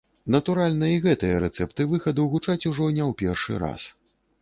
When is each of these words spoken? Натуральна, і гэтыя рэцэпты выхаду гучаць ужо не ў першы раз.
Натуральна, 0.35 0.87
і 0.93 1.01
гэтыя 1.03 1.35
рэцэпты 1.45 1.87
выхаду 1.93 2.27
гучаць 2.35 2.59
ужо 2.71 2.91
не 2.99 3.03
ў 3.09 3.11
першы 3.25 3.65
раз. 3.69 3.91